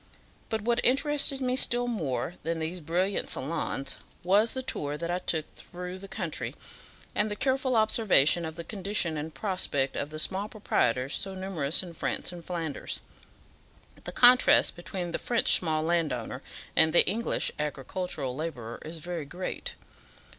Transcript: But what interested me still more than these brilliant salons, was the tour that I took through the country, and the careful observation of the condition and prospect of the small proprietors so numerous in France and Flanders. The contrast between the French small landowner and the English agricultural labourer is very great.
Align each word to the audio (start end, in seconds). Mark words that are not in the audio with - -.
But 0.49 0.63
what 0.63 0.83
interested 0.83 1.41
me 1.41 1.55
still 1.55 1.85
more 1.85 2.33
than 2.41 2.57
these 2.57 2.79
brilliant 2.79 3.29
salons, 3.29 3.97
was 4.23 4.55
the 4.55 4.63
tour 4.63 4.97
that 4.97 5.11
I 5.11 5.19
took 5.19 5.47
through 5.53 5.99
the 5.99 6.07
country, 6.07 6.55
and 7.13 7.29
the 7.29 7.35
careful 7.35 7.75
observation 7.75 8.43
of 8.43 8.55
the 8.55 8.63
condition 8.63 9.15
and 9.15 9.31
prospect 9.31 9.95
of 9.95 10.09
the 10.09 10.17
small 10.17 10.49
proprietors 10.49 11.13
so 11.13 11.35
numerous 11.35 11.83
in 11.83 11.93
France 11.93 12.31
and 12.31 12.43
Flanders. 12.43 13.01
The 14.03 14.11
contrast 14.11 14.75
between 14.75 15.11
the 15.11 15.19
French 15.19 15.53
small 15.55 15.83
landowner 15.83 16.41
and 16.75 16.93
the 16.93 17.05
English 17.07 17.51
agricultural 17.59 18.35
labourer 18.35 18.79
is 18.83 18.97
very 18.97 19.25
great. 19.25 19.75